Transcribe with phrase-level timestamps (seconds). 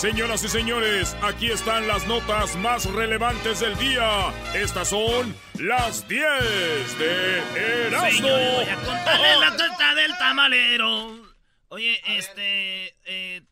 [0.00, 4.32] Señoras y señores, aquí están las notas más relevantes del día.
[4.54, 8.08] Estas son las 10 de Erasmo.
[8.08, 11.20] Señor, voy a contarle la torta del tamalero.
[11.68, 12.96] Oye, este...
[13.04, 13.42] Eh,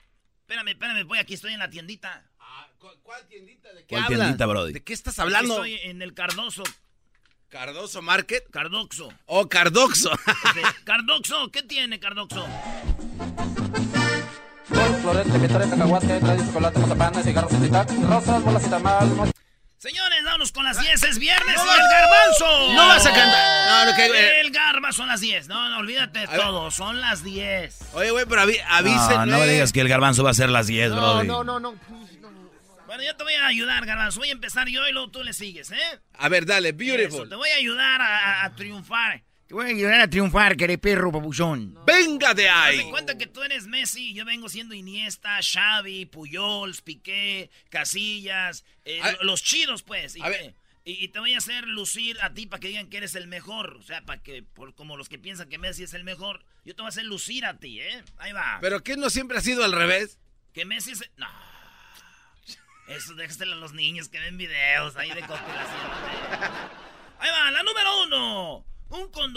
[0.41, 2.25] espérame, espérame, voy aquí, estoy en la tiendita.
[3.03, 3.69] ¿Cuál tiendita?
[3.75, 4.19] ¿De qué ¿Cuál hablas?
[4.19, 4.73] tiendita, Brody?
[4.73, 5.53] ¿De qué estás hablando?
[5.53, 6.63] Estoy en el Cardoso.
[7.51, 8.49] ¿Cardoso Market?
[8.51, 9.13] Cardoxo.
[9.27, 10.13] Oh, Cardoxo.
[10.85, 12.47] Cardoxo, ¿qué tiene Cardoxo?
[15.13, 17.53] Florete, cacahuate, trae chocolate, cigarros
[18.09, 19.31] rosas, bolas y tamal, mo-
[19.79, 22.75] Señores, vámonos con las 10, es viernes y el garbanzo.
[22.75, 23.69] No vas a cantar.
[23.87, 24.41] No, no, que, eh.
[24.41, 25.47] El garbanzo son las 10.
[25.47, 26.37] No, no, olvídate de ver.
[26.41, 27.79] todo, son las 10.
[27.95, 29.27] Oye, güey, pero avi- avísenme.
[29.27, 31.29] No, no me digas que el garbanzo va a ser las 10, No, Brody.
[31.29, 31.75] no, no, no.
[32.87, 34.19] Bueno, yo te voy a ayudar, garbanzo.
[34.19, 35.77] Voy a empezar yo y luego tú le sigues, ¿eh?
[36.19, 37.29] A ver, dale, Eso, beautiful.
[37.29, 39.23] te voy a ayudar a, a- a triunfar.
[39.49, 41.75] Te voy a ayudar a triunfar, querido perro papuchón.
[41.87, 42.79] Venga de Haz ahí.
[42.85, 48.65] de cuenta que tú eres Messi y yo vengo siendo Iniesta, Xavi, Puyols, Piqué, Casillas,
[48.85, 50.17] eh, los chidos, pues.
[50.17, 50.39] Y, a ver.
[50.85, 53.15] te- y- y te voy a hacer lucir a ti para que digan que eres
[53.15, 53.79] el mejor.
[53.81, 56.75] O sea, para que, por, como los que piensan que Messi es el mejor, yo
[56.77, 58.05] te voy a hacer lucir a ti, ¿eh?
[58.19, 58.59] Ahí va.
[58.61, 60.19] ¿Pero qué no siempre ha sido al revés?
[60.53, 61.11] Que Messi es...
[61.17, 61.27] No.
[62.89, 65.81] Eso déjaselo a los niños que ven videos ahí de conspiración.
[65.87, 66.49] ¿eh?
[67.21, 68.38] Ahí va, la número uno.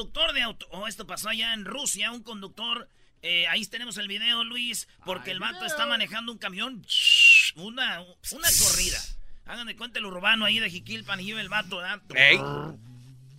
[0.02, 0.68] Conductor de auto...
[0.72, 2.12] Oh, esto pasó allá en Rusia.
[2.12, 2.90] Un conductor...
[3.22, 4.88] eh, ahí tenemos el video, Luis.
[5.06, 6.84] Porque el vato está manejando un camión.
[7.56, 9.00] Una, una corrida.
[9.46, 12.02] Hagan de cuenta el urbano ahí de Jiquilpan y lleva el vato, ¿verdad?
[12.16, 12.40] Ey.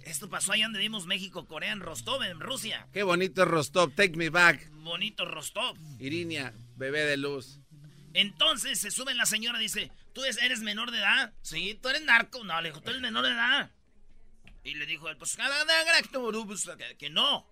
[0.04, 2.86] Esto pasó allá donde vimos México, Corea, en Rostov, en Rusia.
[2.92, 4.70] Qué bonito Rostov, take me back.
[4.70, 5.76] Bonito Rostov.
[5.98, 7.58] Irinia, bebé de luz.
[8.12, 11.32] Entonces se sube la señora y dice, ¿tú eres, eres menor de edad?
[11.42, 12.44] Sí, ¿tú eres narco?
[12.44, 13.70] No, le dijo, ¿tú eres menor de edad?
[14.64, 17.46] Y le dijo él, pues, que, que no.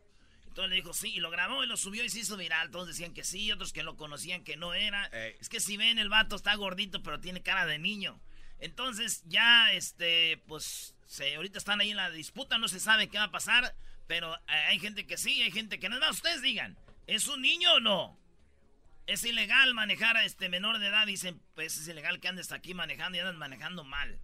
[0.46, 2.70] Entonces le dijo, sí, y lo grabó y lo subió y se hizo viral.
[2.70, 5.06] Todos decían que sí, otros que lo conocían que no era.
[5.06, 5.36] Ey.
[5.40, 8.20] Es que si ven, el vato está gordito, pero tiene cara de niño.
[8.58, 13.18] Entonces ya, este, pues, se, ahorita están ahí en la disputa, no se sabe qué
[13.18, 13.74] va a pasar,
[14.06, 15.98] pero eh, hay gente que sí, hay gente que no.
[15.98, 16.76] No, ustedes digan,
[17.06, 18.18] ¿es un niño o no?
[19.06, 21.06] Es ilegal manejar a este menor de edad.
[21.06, 24.20] Dicen, pues es ilegal que andes aquí manejando y andas manejando mal.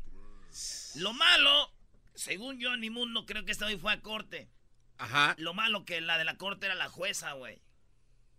[0.96, 1.72] Lo malo,
[2.16, 4.48] según yo en mi mundo, creo que esta hoy fue a corte.
[4.98, 5.34] Ajá.
[5.38, 7.62] Lo malo que la de la corte era la jueza, güey.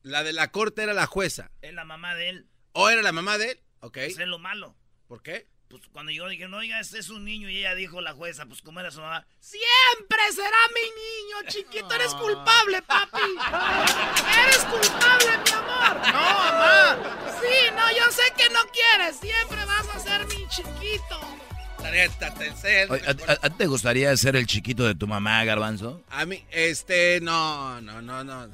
[0.02, 1.52] La de la corte era la jueza.
[1.62, 2.50] Es la mamá de él.
[2.74, 3.64] ¿O era la mamá de él?
[3.80, 3.98] Ok.
[3.98, 4.76] Eso es lo malo.
[5.08, 5.48] ¿Por qué?
[5.70, 8.46] Pues cuando yo dije, no, oiga, este es un niño, y ella dijo, la jueza,
[8.46, 13.18] pues como era su mamá, siempre será mi niño, chiquito, eres culpable, papi.
[14.46, 15.98] Eres culpable, mi amor.
[16.14, 17.40] No, mamá.
[17.42, 21.37] Sí, no, yo sé que no quieres, siempre vas a ser mi chiquito.
[21.84, 22.92] Neta, Telcel.
[22.92, 23.02] Oye,
[23.42, 26.04] ¿A, te gustaría ser el chiquito de tu mamá, garbanzo?
[26.10, 28.48] A mí, este, no, no, no, no.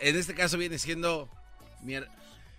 [0.00, 1.28] En este caso viene siendo
[1.82, 2.08] mi, her-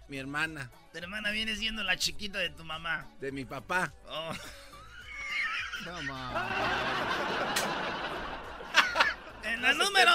[0.07, 3.07] mi hermana, Tu hermana viene siendo la chiquita de tu mamá.
[3.19, 3.94] de mi papá.
[4.09, 4.31] Oh.
[9.44, 10.12] En la No se número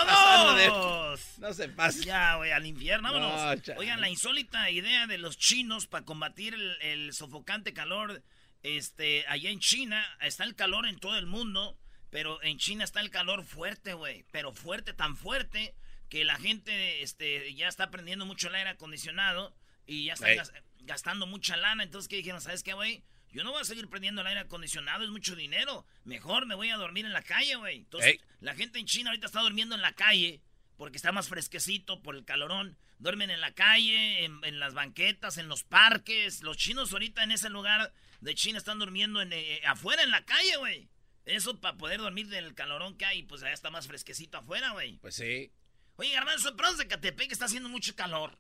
[0.56, 1.20] de- dos.
[1.38, 2.02] No se pase.
[2.04, 3.60] Ya, güey, al infierno, vámonos.
[3.68, 3.74] No.
[3.78, 8.22] Oigan, la insólita idea de los chinos para combatir el, el sofocante calor,
[8.62, 11.78] este, allá en China, está el calor en todo el mundo,
[12.10, 15.74] pero en China está el calor fuerte, güey, pero fuerte, tan fuerte,
[16.08, 19.54] que la gente, este, ya está prendiendo mucho el aire acondicionado
[19.86, 22.40] y ya está gas- gastando mucha lana, entonces, ¿qué dijeron?
[22.40, 23.04] ¿Sabes qué, güey?
[23.32, 25.86] Yo no voy a seguir prendiendo el aire acondicionado, es mucho dinero.
[26.02, 27.76] Mejor me voy a dormir en la calle, güey.
[27.76, 28.20] Entonces, Ey.
[28.40, 30.42] la gente en China ahorita está durmiendo en la calle
[30.76, 32.76] porque está más fresquecito por el calorón.
[32.98, 36.42] Duermen en la calle, en, en las banquetas, en los parques.
[36.42, 40.24] Los chinos ahorita en ese lugar de China están durmiendo en, eh, afuera en la
[40.24, 40.88] calle, güey.
[41.24, 44.98] Eso para poder dormir del calorón que hay, pues allá está más fresquecito afuera, güey.
[44.98, 45.52] Pues sí.
[45.96, 48.38] Oye, Garbanzo, pero de Catepec está haciendo mucho calor.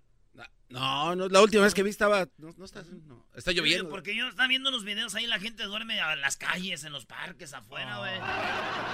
[0.68, 2.28] No, no, la última vez que vi estaba.
[2.38, 3.88] No, no está, no, está lloviendo.
[3.90, 7.06] Porque yo estaba viendo unos videos ahí, la gente duerme en las calles, en los
[7.06, 8.14] parques, afuera, güey.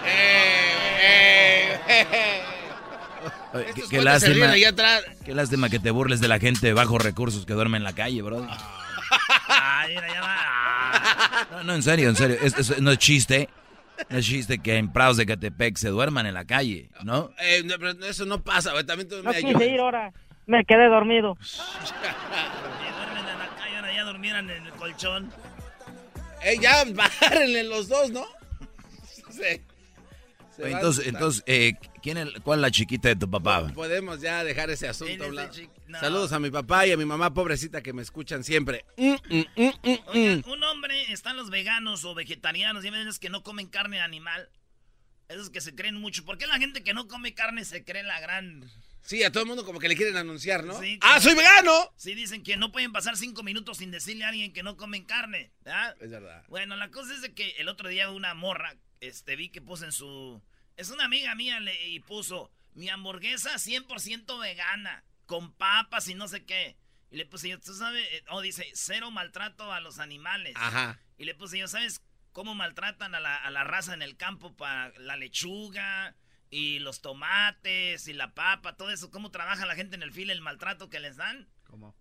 [0.06, 3.74] Eh, eh, eh.
[3.90, 4.54] qué, lástima,
[5.24, 7.94] qué lástima que te burles de la gente de bajos recursos que duerme en la
[7.94, 8.46] calle, bro.
[9.48, 10.65] Ay, mira, ya va.
[11.50, 12.38] No, no, en serio, en serio.
[12.80, 13.48] no es chiste.
[14.10, 17.30] No es chiste que en Prados de Catepec se duerman en la calle, ¿no?
[17.40, 18.84] Eh, pero eso no pasa, güey.
[18.84, 20.12] También tú no me quise ir ahora.
[20.46, 21.34] Me quedé dormido.
[22.96, 25.30] duermen en la calle, ahora ya durmieran en el colchón.
[26.42, 26.84] Eh, ya
[27.20, 28.24] bárenle los dos, ¿no?
[29.28, 29.60] Sí.
[30.62, 33.70] entonces, entonces eh, ¿quién es, ¿cuál es la chiquita de tu papá?
[33.74, 35.30] podemos ya dejar ese asunto
[36.00, 38.84] Saludos a mi papá y a mi mamá pobrecita que me escuchan siempre.
[38.96, 43.68] Mm, mm, mm, un hombre, están los veganos o vegetarianos, y veces que no comen
[43.68, 44.50] carne animal.
[45.28, 46.24] Esos que se creen mucho.
[46.24, 48.64] ¿Por qué la gente que no come carne se cree la gran...
[49.02, 50.80] Sí, a todo el mundo como que le quieren anunciar, ¿no?
[51.00, 51.92] ¡Ah, soy vegano!
[51.96, 55.04] Sí, dicen que no pueden pasar cinco minutos sin decirle a alguien que no comen
[55.04, 55.96] carne, ¿verdad?
[56.00, 56.44] Es verdad.
[56.48, 59.84] Bueno, la cosa es de que el otro día una morra, este, vi que puso
[59.84, 60.42] en su...
[60.76, 66.28] Es una amiga mía le, y puso mi hamburguesa 100% vegana, con papas y no
[66.28, 66.76] sé qué.
[67.11, 68.06] Y le puse yo, ¿tú sabes?
[68.12, 70.55] Eh, oh, dice, cero maltrato a los animales.
[70.56, 71.00] Ajá.
[71.19, 72.02] Y le puse yo, ¿sabes
[72.32, 76.17] cómo maltratan a la, a la raza en el campo para la lechuga?
[76.50, 80.32] y los tomates y la papa, todo eso, cómo trabaja la gente en el file,
[80.32, 81.49] el maltrato que les dan.
[81.64, 81.96] ¿Cómo?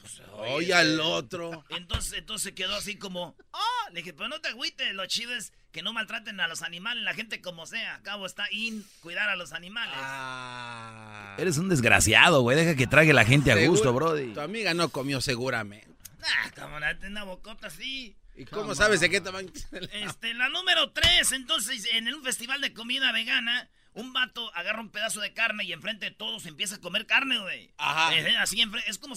[0.00, 1.64] Pues, oye, al otro.
[1.70, 5.52] Entonces, entonces quedó así como, oh, le dije, pues no te agüites, lo chido es
[5.72, 9.36] que no maltraten a los animales, la gente como sea, acabo está in cuidar a
[9.36, 9.94] los animales.
[9.96, 11.36] Ah.
[11.38, 14.32] Eres un desgraciado, güey, deja que trague la gente a gusto, brody.
[14.32, 15.88] Tu amiga no comió seguramente.
[16.22, 18.16] Ah, como una bocota así.
[18.36, 19.50] ¿Y cómo sabes de qué tamaño?
[19.92, 24.90] Este, la número tres, entonces, en un festival de comida vegana, un vato agarra un
[24.90, 27.72] pedazo de carne y enfrente de todos empieza a comer carne, güey.
[27.78, 28.14] Ajá.
[28.14, 29.14] Eh, así es como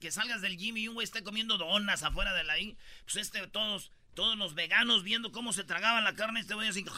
[0.00, 2.76] que salgas del gym y un güey esté comiendo donas afuera de la ahí.
[3.04, 6.84] Pues este, todos, todos los veganos viendo cómo se tragaban la carne, este güey así.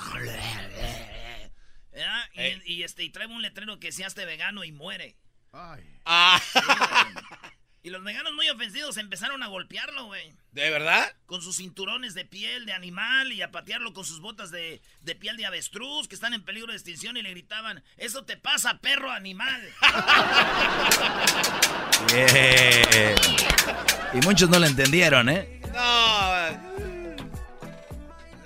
[2.34, 5.16] Y, y, este, y trae un letrero que sea este vegano y muere.
[5.52, 5.82] Ay.
[6.04, 6.40] Ah.
[7.82, 10.32] Y los veganos muy ofensivos empezaron a golpearlo, güey.
[10.52, 11.14] ¿De verdad?
[11.26, 14.80] Con sus cinturones de piel de animal y a patearlo con sus botas de,
[15.20, 18.78] piel de avestruz que están en peligro de extinción y le gritaban, eso te pasa,
[18.78, 19.62] perro animal.
[24.14, 25.60] Y muchos no lo entendieron, ¿eh?
[25.74, 26.78] No.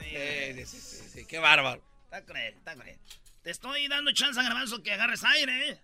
[0.01, 1.81] Sí, sí, sí, qué bárbaro.
[2.05, 2.99] Está cruel, está cruel.
[3.43, 5.81] Te estoy dando chance, Garbanzo, que agarres aire, ¿eh?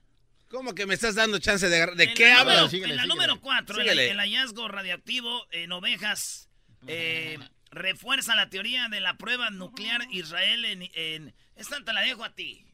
[0.48, 2.72] ¿Cómo que me estás dando chance de ¿De qué hablas?
[2.72, 6.48] En la número 4, el, hallazgo radioactivo en ovejas
[6.86, 7.38] eh,
[7.70, 10.88] refuerza la teoría de la prueba nuclear Israel en...
[10.94, 12.64] en esta te la dejo a ti.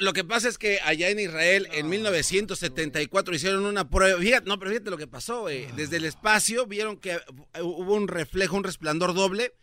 [0.00, 4.20] lo que pasa es que allá en Israel, en 1974, hicieron una prueba.
[4.20, 5.46] Fíjate, no, pero fíjate lo que pasó.
[5.46, 7.18] Desde el espacio vieron que
[7.62, 9.54] hubo un reflejo, un resplandor doble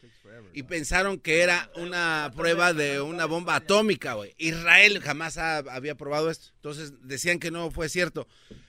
[0.54, 4.34] y pensaron que era una prueba de una bomba atómica, güey.
[4.38, 6.50] Israel jamás había probado esto.
[6.56, 8.28] Entonces decían que no fue cierto.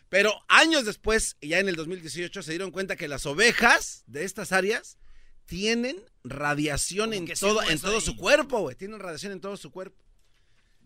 [0.09, 4.53] Pero años después, ya en el 2018, se dieron cuenta que las ovejas de estas
[4.53, 4.99] áreas
[5.45, 8.77] tienen radiación en todo, en todo su cuerpo, güey.
[8.77, 10.03] Tienen radiación en todo su cuerpo.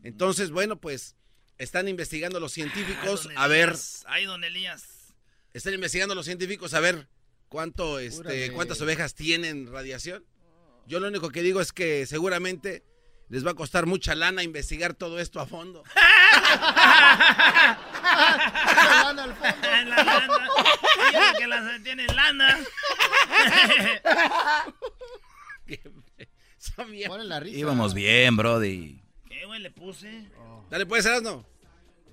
[0.02, 1.14] Entonces, bueno, pues
[1.58, 3.76] están investigando los científicos a ver.
[4.06, 5.14] Ay, don Elías.
[5.52, 7.08] Están investigando los científicos a ver
[7.48, 10.24] cuánto, este, cuántas ovejas tienen radiación.
[10.88, 12.82] Yo lo único que digo es que seguramente
[13.28, 15.84] les va a costar mucha lana investigar todo esto a fondo.
[18.74, 19.68] lana al fondo.
[19.90, 20.48] La lana.
[21.38, 22.58] que las tienen lana.
[27.52, 29.02] Íbamos bien, Brody.
[29.28, 30.30] ¿Qué, güey, le puse?
[30.70, 31.46] Dale, puede ser, no.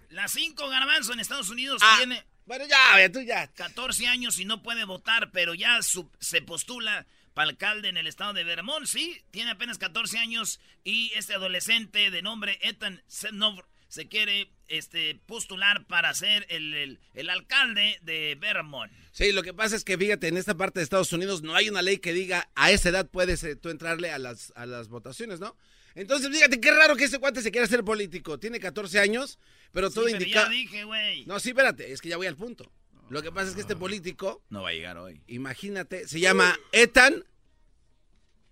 [0.10, 2.26] Las cinco garbanzo en Estados Unidos ah, tiene.
[2.46, 3.48] Bueno, ya, tú ya.
[3.54, 5.80] 14 años y no puede votar, pero ya
[6.20, 11.12] se postula para alcalde en el estado de Vermont, sí, tiene apenas 14 años y
[11.16, 16.98] este adolescente de nombre Ethan Sednov se quiere este, postular para ser el,
[17.30, 18.92] alcalde de Vermont.
[19.12, 21.68] Sí, lo que pasa es que fíjate, en esta parte de Estados Unidos no hay
[21.68, 24.88] una ley que diga a esa edad puedes eh, tú entrarle a las, a las
[24.88, 25.58] votaciones, ¿no?
[25.94, 28.38] Entonces, fíjate, qué raro que ese cuate se quiera ser político.
[28.38, 29.40] Tiene 14 años,
[29.72, 30.44] pero todo indica...
[30.44, 31.26] Ya dije, güey.
[31.26, 32.70] No, sí, espérate, es que ya voy al punto.
[33.10, 34.42] Lo que pasa es que este político.
[34.50, 35.22] No va a llegar hoy.
[35.28, 37.24] Imagínate, se llama Ethan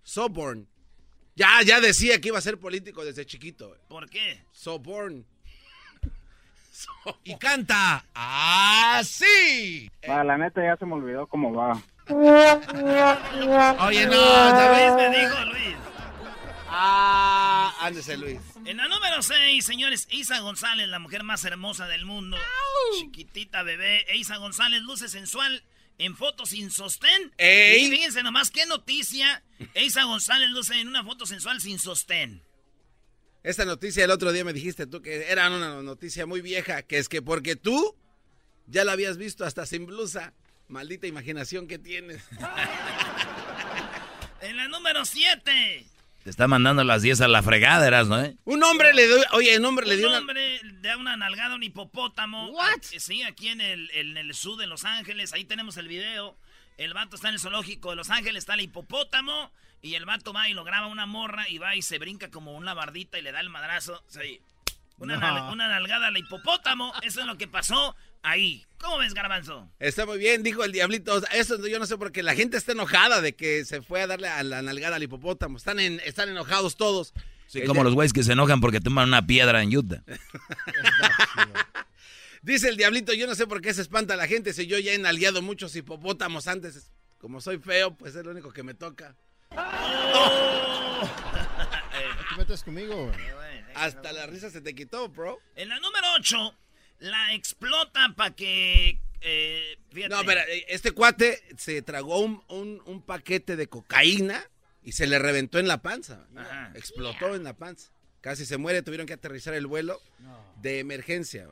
[0.02, 0.68] Soborn.
[1.36, 3.76] Ya, ya decía que iba a ser político desde chiquito.
[3.88, 4.44] ¿Por qué?
[4.52, 5.26] Soborn.
[7.24, 9.90] Y canta así.
[10.06, 11.80] la neta ya se me olvidó cómo va.
[13.86, 15.76] Oye, no, Luis me dijo, Luis.
[16.68, 17.23] Ah,
[17.86, 18.38] ándese Luis.
[18.64, 22.36] En la número 6, señores, Isa González, la mujer más hermosa del mundo.
[22.98, 24.04] Chiquitita bebé.
[24.14, 25.64] Isa González luce sensual
[25.98, 27.32] en fotos sin sostén.
[27.38, 29.42] Y fíjense nomás qué noticia.
[29.74, 32.42] Isa González luce en una foto sensual sin sostén.
[33.42, 36.98] Esta noticia el otro día me dijiste tú que era una noticia muy vieja, que
[36.98, 37.94] es que porque tú
[38.66, 40.32] ya la habías visto hasta sin blusa.
[40.68, 42.22] Maldita imaginación que tienes.
[44.40, 45.84] en la número 7.
[46.24, 48.18] Te está mandando las 10 a la fregada, eras, ¿no?
[48.18, 48.34] Eh?
[48.44, 51.52] Un hombre le dio, oye, un hombre le dio un hombre le da una nalgada
[51.52, 52.48] a un hipopótamo.
[52.48, 52.80] What?
[52.80, 56.34] Sí, aquí en el, en el sur de Los Ángeles, ahí tenemos el video.
[56.78, 59.52] El vato está en el zoológico de Los Ángeles, está el hipopótamo.
[59.82, 62.54] Y el vato va y lo graba una morra y va y se brinca como
[62.54, 64.02] una bardita y le da el madrazo.
[64.08, 64.40] Sí.
[64.96, 66.94] Una, una nalgada al hipopótamo.
[67.02, 68.66] Eso es lo que pasó ahí.
[68.78, 69.70] ¿Cómo ves, Garbanzo?
[69.78, 71.22] Está muy bien, dijo el diablito.
[71.32, 74.06] Eso yo no sé por qué la gente está enojada de que se fue a
[74.06, 75.56] darle a la nalgada al hipopótamo.
[75.56, 77.14] Están, en, están enojados todos.
[77.46, 80.02] Sí, como los güeyes que se enojan porque toman una piedra en Utah.
[82.42, 84.92] Dice el diablito, yo no sé por qué se espanta la gente si yo ya
[84.92, 86.90] he nalgueado muchos hipopótamos antes.
[87.18, 89.16] Como soy feo, pues es lo único que me toca.
[89.56, 91.08] Oh.
[92.28, 93.10] ¿Qué metes conmigo?
[93.74, 95.40] Hasta la risa se te quitó, bro.
[95.56, 96.54] En la número 8,
[96.98, 99.00] la explota para que...
[99.20, 99.78] Eh,
[100.10, 104.44] no, pero eh, este cuate se tragó un, paquete de cocaína
[104.82, 106.26] y se le reventó en la panza.
[106.74, 107.90] Explotó en la panza.
[108.20, 110.00] Casi se muere, tuvieron que aterrizar el vuelo
[110.60, 111.48] de emergencia.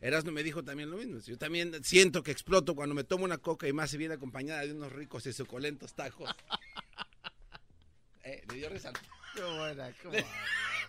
[0.00, 1.18] Erasmo me dijo también lo mismo.
[1.20, 4.60] Yo también siento que exploto cuando me tomo una coca y más si viene acompañada
[4.60, 6.30] de unos ricos y suculentos tacos.
[8.24, 8.94] eh, le dio risa al
[9.34, 10.28] Qué buena, qué buena.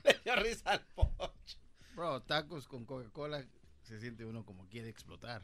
[0.04, 1.58] Le dio risa al pocho.
[1.98, 3.44] Bro, tacos con Coca-Cola
[3.82, 5.42] se siente uno como quiere explotar.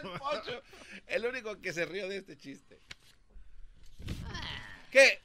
[0.00, 0.62] el pocho,
[1.08, 2.80] el único que se rió de este chiste.
[4.92, 5.20] ¿Qué?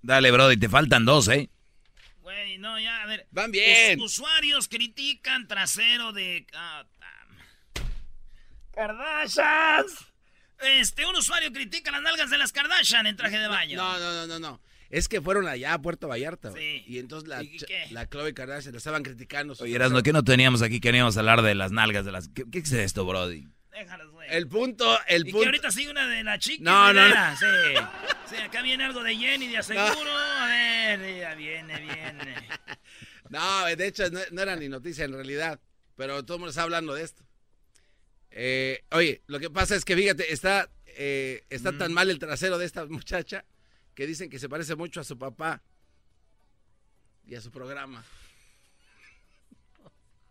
[0.00, 1.50] Dale, bro, y te faltan dos, ¿eh?
[2.22, 3.26] Güey, no, ya, a ver.
[3.32, 4.00] Van bien.
[4.00, 6.46] usuarios critican trasero de.
[6.54, 6.86] Ah,
[8.72, 10.06] Kardashians.
[10.58, 13.76] Este, un usuario critica las nalgas de las Kardashian en traje de baño.
[13.76, 14.69] No, no, no, no, no.
[14.90, 16.52] Es que fueron allá a Puerto Vallarta.
[16.52, 16.82] Sí.
[16.86, 17.42] Y entonces la,
[17.92, 19.54] la Chloe Kardashian la estaban criticando.
[19.60, 20.80] Oye, Erasmo, ¿qué no teníamos aquí?
[20.80, 22.28] Queríamos hablar de las nalgas de las...
[22.28, 23.46] ¿Qué, es esto, Brody?
[23.70, 24.28] Déjalos, güey.
[24.30, 25.42] El punto, el y punto...
[25.42, 26.64] que ahorita sigue una de la chica.
[26.64, 27.36] No, no, no.
[27.36, 27.46] Sí.
[28.30, 28.36] sí.
[28.36, 30.10] acá viene algo de Jenny de aseguro.
[30.10, 32.34] A ver, ya viene, viene.
[33.28, 35.60] No, de hecho no, era ni noticia en realidad.
[35.94, 37.22] Pero todo el mundo está hablando de esto.
[38.32, 41.94] Eh, oye, lo que pasa es que fíjate, está, eh, está tan mm.
[41.94, 43.44] mal el trasero de esta muchacha
[44.00, 45.60] que dicen que se parece mucho a su papá
[47.26, 48.02] y a su programa.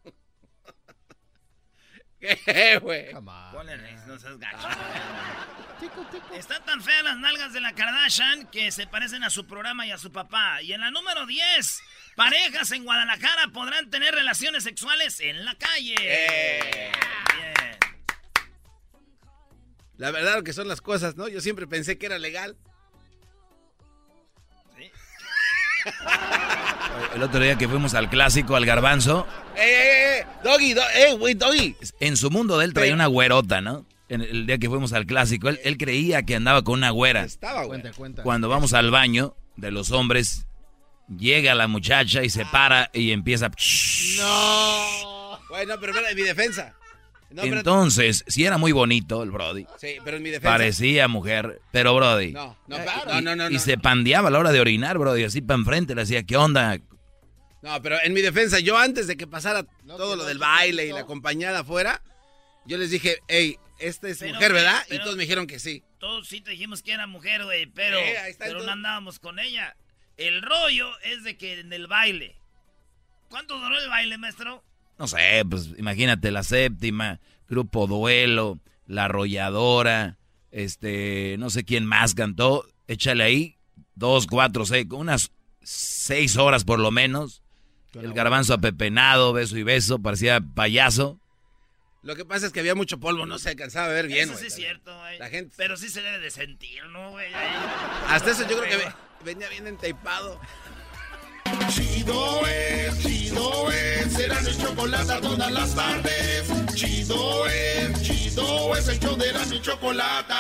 [2.20, 3.14] ¿Qué, güey?
[3.14, 4.68] no seas gacho.
[6.34, 9.92] Están tan feas las nalgas de la Kardashian que se parecen a su programa y
[9.92, 10.64] a su papá.
[10.64, 11.80] Y en la número 10,
[12.16, 15.94] parejas en Guadalajara podrán tener relaciones sexuales en la calle.
[16.00, 16.92] Eh.
[17.36, 17.78] Bien.
[19.98, 21.28] La verdad lo que son las cosas, ¿no?
[21.28, 22.58] Yo siempre pensé que era legal.
[27.16, 29.25] El otro día que fuimos al clásico, al garbanzo.
[29.56, 30.25] ¡Eh, eh, eh!
[30.44, 31.75] ¡Doggy, eh, güey, doggy!
[32.00, 33.86] En su mundo de él traía una güerota, ¿no?
[34.10, 37.24] En el día que fuimos al clásico, él, creía que andaba con una güera.
[37.24, 38.24] Estaba, cuenta, cuenta.
[38.24, 40.48] Cuando vamos al baño de los hombres,
[41.16, 43.51] llega la muchacha y se para y empieza.
[44.18, 45.39] ¡No!
[45.50, 46.75] Bueno, pero en mi defensa.
[47.32, 49.68] Entonces, si era muy bonito el Brody.
[49.78, 50.50] Sí, pero en mi defensa.
[50.50, 52.32] Parecía mujer, pero Brody.
[52.32, 55.42] No, no, no, no, no, Y se pandeaba a la hora de orinar, Brody, así
[55.42, 56.80] para enfrente, le decía, ¿qué onda?
[57.62, 60.92] No, pero en mi defensa, yo antes de que pasara todo lo del baile y
[60.92, 62.01] la acompañada afuera,
[62.66, 64.82] yo les dije, hey, esta es mujer, ¿verdad?
[64.89, 65.84] y todos me dijeron que sí.
[66.00, 67.98] Todos sí te dijimos que era mujer, güey, pero,
[68.38, 69.75] pero no andábamos con ella.
[70.18, 72.38] El rollo es de que en el baile.
[73.30, 74.63] ¿Cuánto duró el baile, maestro?
[75.00, 80.18] no sé, pues imagínate la séptima, Grupo Duelo, La Arrolladora,
[80.51, 83.58] este, no sé quién más cantó, échale ahí,
[83.96, 85.32] dos, cuatro, seis, unas
[85.63, 87.42] seis horas por lo menos.
[87.93, 91.19] El garbanzo apepenado, beso y beso, parecía payaso.
[92.01, 94.29] Lo que pasa es que había mucho polvo, no se alcanzaba a ver bien.
[94.29, 95.19] Eso sí es cierto, güey.
[95.19, 95.53] La gente...
[95.58, 97.27] Pero sí se debe de sentir, ¿no, güey?
[98.08, 100.39] Hasta eso yo creo que venía bien enteipado.
[101.69, 106.51] Chido es, chido es, será mi chocolate todas las tardes.
[106.75, 110.34] Chido es, chido es, el show de la mi chocolate.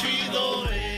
[0.00, 0.97] Chido es.